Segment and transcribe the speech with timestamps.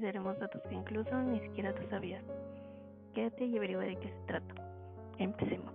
[0.00, 2.24] daremos datos que incluso ni siquiera tú sabías.
[3.14, 4.54] Quédate y averigua de qué se trata.
[5.18, 5.74] Empecemos.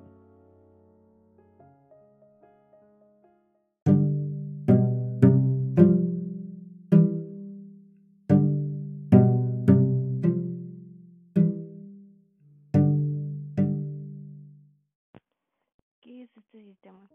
[16.01, 17.07] ¿Qué es este sistema?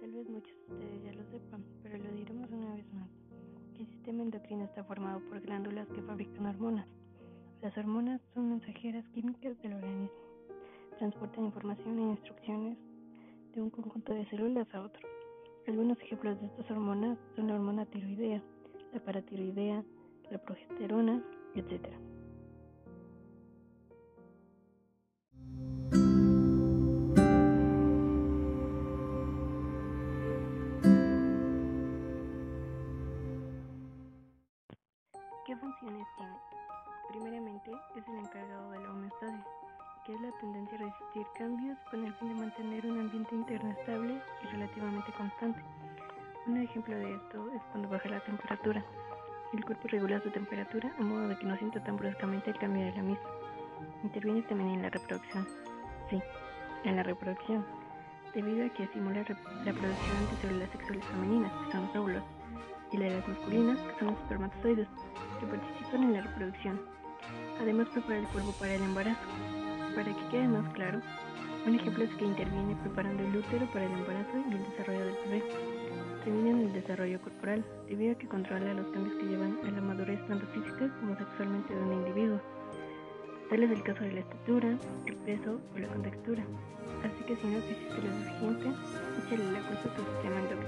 [0.00, 3.23] Tal vez muchos de ustedes ya lo sepan, pero lo diremos una vez más.
[3.78, 6.86] El sistema endocrino está formado por glándulas que fabrican hormonas.
[7.60, 10.10] Las hormonas son mensajeras químicas del organismo.
[10.98, 12.78] Transportan información e instrucciones
[13.52, 15.00] de un conjunto de células a otro.
[15.66, 18.40] Algunos ejemplos de estas hormonas son la hormona tiroidea,
[18.92, 19.82] la paratiroidea,
[20.30, 21.20] la progesterona,
[21.56, 21.88] etc.
[35.44, 36.32] ¿Qué funciones tiene?
[37.10, 39.44] Primeramente, es el encargado de la homeostasis,
[40.06, 43.70] que es la tendencia a resistir cambios con el fin de mantener un ambiente interno
[43.72, 45.60] estable y relativamente constante.
[46.46, 48.82] Un ejemplo de esto es cuando baja la temperatura.
[49.52, 52.86] El cuerpo regula su temperatura a modo de que no sienta tan bruscamente el cambio
[52.86, 53.28] de la misma.
[54.02, 55.46] Interviene también en la reproducción.
[56.08, 56.22] Sí,
[56.84, 57.66] en la reproducción,
[58.32, 62.22] debido a que estimula la producción de células sexuales femeninas, que son los
[62.94, 64.88] y la las masculinas, que son los espermatozoides,
[65.40, 66.80] que participan en la reproducción.
[67.60, 69.20] Además prepara el cuerpo para el embarazo.
[69.94, 71.00] Para que quede más claro,
[71.66, 75.16] un ejemplo es que interviene preparando el útero para el embarazo y el desarrollo del
[75.24, 75.42] bebé.
[76.24, 79.80] También en el desarrollo corporal, debido a que controla los cambios que llevan a la
[79.80, 82.40] madurez tanto física como sexualmente de un individuo.
[83.50, 86.44] Tal es el caso de la estatura, el peso o la contextura.
[87.02, 88.68] Así que si no hiciste lo suficiente,
[89.26, 90.63] échale la culpa a tu sistema endocrino.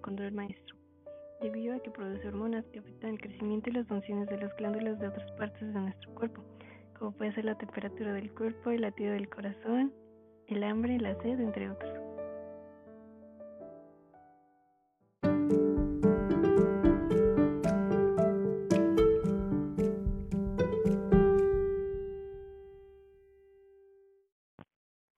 [0.00, 0.76] Control maestro,
[1.40, 4.98] debido a que produce hormonas que afectan el crecimiento y las funciones de las glándulas
[4.98, 6.42] de otras partes de nuestro cuerpo,
[6.98, 9.92] como puede ser la temperatura del cuerpo, el latido del corazón,
[10.48, 11.98] el hambre, la sed, entre otros.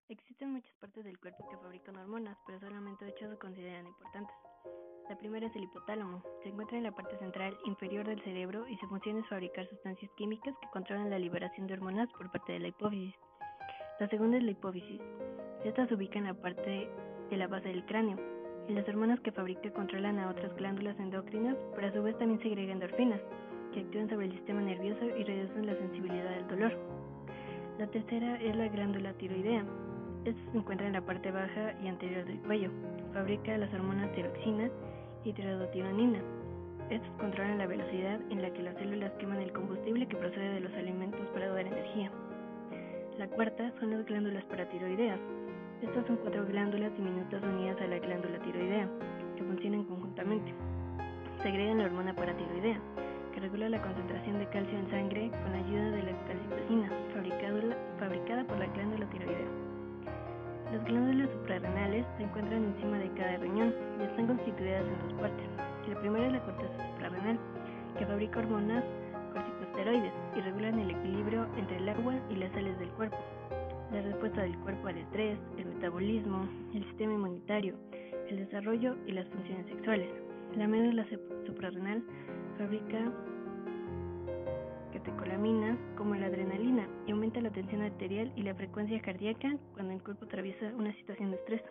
[0.08, 4.36] Existen muchas partes del cuerpo que fabrican hormonas, pero solamente ocho se consideran importantes.
[5.12, 6.22] La primera es el hipotálamo.
[6.42, 10.10] Se encuentra en la parte central inferior del cerebro y su función es fabricar sustancias
[10.16, 13.14] químicas que controlan la liberación de hormonas por parte de la hipófisis.
[14.00, 15.02] La segunda es la hipófisis.
[15.66, 16.88] Esta se ubica en la parte
[17.28, 18.16] de la base del cráneo.
[18.68, 22.40] Y las hormonas que fabrica controlan a otras glándulas endocrinas, pero a su vez también
[22.40, 23.20] segrega endorfinas,
[23.74, 26.72] que actúan sobre el sistema nervioso y reducen la sensibilidad del dolor.
[27.78, 29.62] La tercera es la glándula tiroidea.
[30.24, 32.70] Esta se encuentra en la parte baja y anterior del cuello.
[33.12, 34.70] Fabrica las hormonas tiroxina
[35.24, 36.20] y tirodotironina.
[36.90, 40.60] Estas controlan la velocidad en la que las células queman el combustible que procede de
[40.60, 42.10] los alimentos para dar energía.
[43.18, 45.18] La cuarta son las glándulas paratiroideas.
[45.82, 48.88] Estas son cuatro glándulas diminutas unidas a la glándula tiroidea,
[49.36, 50.52] que funcionan conjuntamente.
[51.42, 52.80] Segregan la hormona paratiroidea,
[53.32, 56.90] que regula la concentración de calcio en sangre con ayuda de la calcitocina,
[57.98, 59.71] fabricada por la glándula tiroidea.
[60.72, 65.46] Las glándulas suprarrenales se encuentran encima de cada riñón y están constituidas en dos partes.
[65.86, 67.38] La primera es la corteza suprarrenal,
[67.98, 68.82] que fabrica hormonas
[69.34, 73.18] corticosteroides y regulan el equilibrio entre el agua y las sales del cuerpo,
[73.92, 77.74] la respuesta del cuerpo al estrés, el metabolismo, el sistema inmunitario,
[78.30, 80.08] el desarrollo y las funciones sexuales.
[80.56, 81.04] La médula
[81.44, 82.02] suprarrenal
[82.56, 83.12] fabrica
[84.94, 86.21] catecolaminas como y
[87.32, 91.36] aumenta la tensión arterial y la frecuencia cardíaca cuando el cuerpo atraviesa una situación de
[91.38, 91.62] estrés.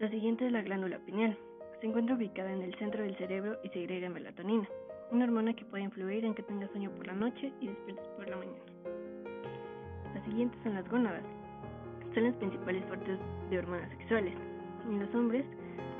[0.00, 1.36] La siguiente es la glándula pineal.
[1.80, 4.66] Se encuentra ubicada en el centro del cerebro y segrega melatonina,
[5.10, 8.28] una hormona que puede influir en que tengas sueño por la noche y despiertes por
[8.28, 8.64] la mañana.
[10.14, 11.24] Las siguientes son las gónadas.
[12.14, 13.18] Son las principales fuentes
[13.50, 14.34] de hormonas sexuales.
[14.88, 15.44] En los hombres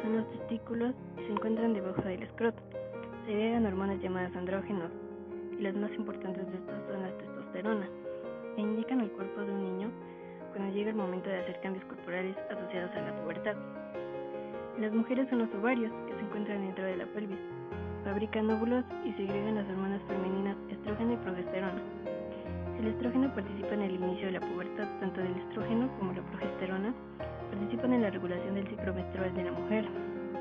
[0.02, 2.62] son los testículos y se encuentran debajo del escroto.
[3.26, 4.90] Segregan hormonas llamadas andrógenos
[5.58, 8.01] y las más importantes de estas son la testosterona
[8.56, 9.90] e indican el cuerpo de un niño
[10.54, 13.56] cuando llega el momento de hacer cambios corporales asociados a la pubertad.
[14.78, 17.38] Las mujeres son los ovarios que se encuentran dentro de la pelvis.
[18.04, 21.82] Fabrican óvulos y segregan las hormonas femeninas estrógeno y progesterona.
[22.78, 26.92] El estrógeno participa en el inicio de la pubertad, tanto del estrógeno como la progesterona
[27.52, 29.84] participan en la regulación del ciclo menstrual de la mujer.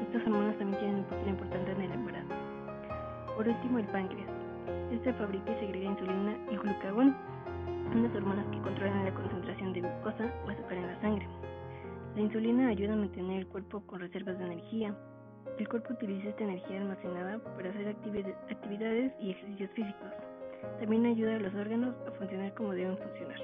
[0.01, 2.33] Estas hormonas también tienen un papel importante en el embarazo.
[3.35, 4.29] Por último, el páncreas.
[4.91, 7.15] Este fabrica y segrega insulina y glucagón,
[7.93, 11.27] unas hormonas que controlan la concentración de glucosa o azúcar en la sangre.
[12.15, 14.95] La insulina ayuda a mantener el cuerpo con reservas de energía.
[15.57, 20.11] El cuerpo utiliza esta energía almacenada para hacer actividades y ejercicios físicos.
[20.79, 23.39] También ayuda a los órganos a funcionar como deben funcionar.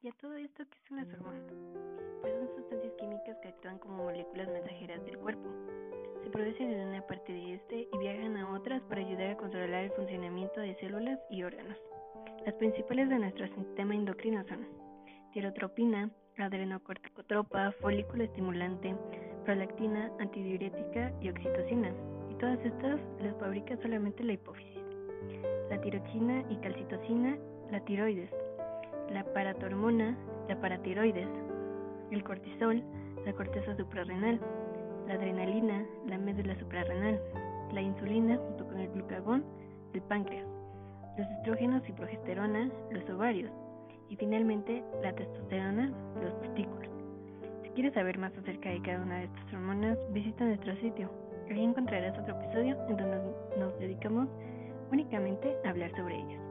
[0.00, 2.01] ¿Y a todo esto qué son las hormonas?
[2.98, 5.48] Químicas que actúan como moléculas mensajeras del cuerpo.
[6.22, 9.84] Se producen en una parte de este y viajan a otras para ayudar a controlar
[9.84, 11.76] el funcionamiento de células y órganos.
[12.44, 14.66] Las principales de nuestro sistema endocrino son
[15.32, 18.94] tirotropina, adrenocorticotropa, folículo estimulante,
[19.44, 21.92] prolactina, antidiurética y oxitocina.
[22.30, 24.82] Y todas estas las fabrica solamente la hipófisis.
[25.70, 27.38] La tiroxina y calcitocina,
[27.70, 28.30] la tiroides.
[29.10, 30.16] La paratormona,
[30.48, 31.28] la paratiroides.
[32.12, 32.82] El cortisol,
[33.24, 34.38] la corteza suprarrenal.
[35.08, 37.18] La adrenalina, la médula suprarrenal.
[37.72, 39.42] La insulina, junto con el glucagón,
[39.94, 40.46] el páncreas.
[41.16, 43.50] Los estrógenos y progesterona, los ovarios
[44.10, 45.90] y finalmente la testosterona,
[46.22, 46.90] los testículos.
[47.62, 51.10] Si quieres saber más acerca de cada una de estas hormonas, visita nuestro sitio.
[51.50, 54.28] Ahí encontrarás otro episodio en donde nos dedicamos
[54.90, 56.41] únicamente a hablar sobre ellas.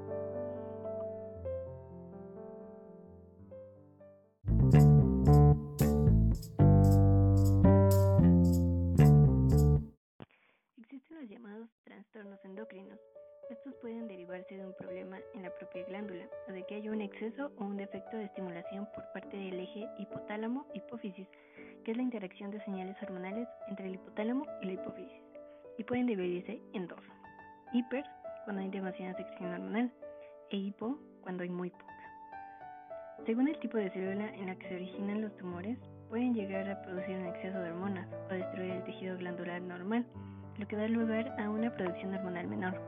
[22.32, 25.22] Interacción de señales hormonales entre el hipotálamo y la hipófisis,
[25.78, 27.02] y pueden dividirse en dos.
[27.74, 28.06] Hiper,
[28.46, 29.92] cuando hay demasiada secreción hormonal,
[30.50, 31.86] e hipo, cuando hay muy poca.
[33.26, 35.78] Según el tipo de célula en la que se originan los tumores,
[36.10, 40.06] pueden llegar a producir un exceso de hormonas o destruir el tejido glandular normal,
[40.58, 42.82] lo que da lugar a una producción hormonal menor.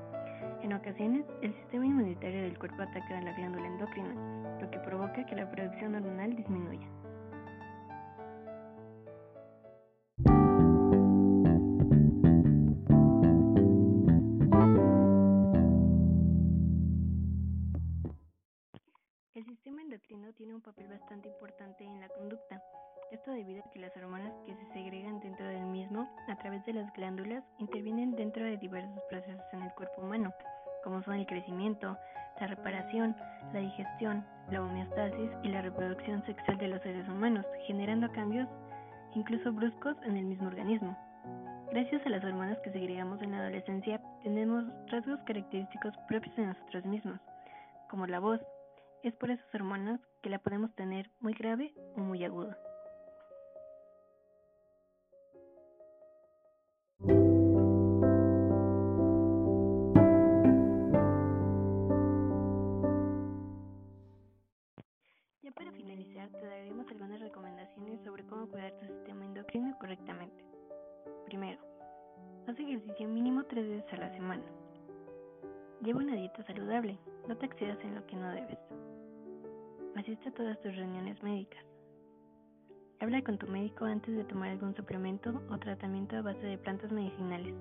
[0.61, 5.25] En ocasiones, el sistema inmunitario del cuerpo ataca a la glándula endocrina, lo que provoca
[5.25, 6.87] que la producción hormonal disminuya.
[19.43, 22.63] El sistema endocrino tiene un papel bastante importante en la conducta.
[23.11, 26.71] Esto debido a que las hormonas que se segregan dentro del mismo a través de
[26.71, 30.33] las glándulas intervienen dentro de diversos procesos en el cuerpo humano
[30.85, 31.97] como son el crecimiento,
[32.39, 33.17] la reparación,
[33.51, 38.47] la digestión, la homeostasis y la reproducción sexual de los seres humanos, generando cambios
[39.15, 40.97] incluso bruscos en el mismo organismo.
[41.69, 46.85] Gracias a las hormonas que segregamos en la adolescencia, tenemos rasgos característicos propios de nosotros
[46.85, 47.19] mismos,
[47.89, 48.39] como la voz.
[49.03, 52.57] Es por esas hormonas que la podemos tener muy grave o muy aguda.
[65.55, 70.43] para finalizar, te daremos algunas recomendaciones sobre cómo cuidar tu sistema endocrino correctamente.
[71.25, 71.59] Primero,
[72.47, 74.43] haz ejercicio mínimo tres veces a la semana.
[75.81, 78.57] Lleva una dieta saludable, no te excedas en lo que no debes.
[79.95, 81.63] Asiste a todas tus reuniones médicas.
[82.99, 86.91] Habla con tu médico antes de tomar algún suplemento o tratamiento a base de plantas
[86.91, 87.53] medicinales.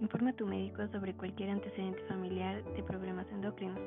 [0.00, 3.80] Informa a tu médico sobre cualquier antecedente familiar de problemas endocrinos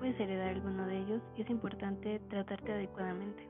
[0.00, 3.46] puedes heredar alguno de ellos y es importante tratarte adecuadamente.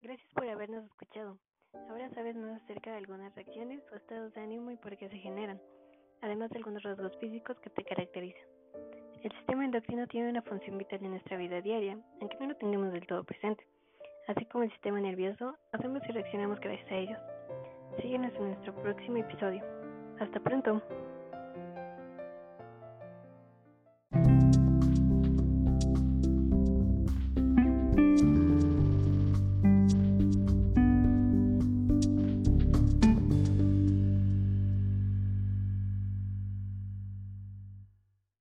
[0.00, 1.38] Gracias por habernos escuchado.
[1.88, 5.18] Ahora sabes más acerca de algunas reacciones o estados de ánimo y por qué se
[5.18, 5.60] generan,
[6.22, 8.48] además de algunos rasgos físicos que te caracterizan.
[9.22, 12.92] El sistema endocrino tiene una función vital en nuestra vida diaria, aunque no lo tengamos
[12.92, 13.64] del todo presente
[14.28, 17.18] así como el sistema nervioso, hacemos y reaccionamos gracias a ellos.
[18.00, 19.64] Síguenos en nuestro próximo episodio.
[20.20, 20.82] Hasta pronto.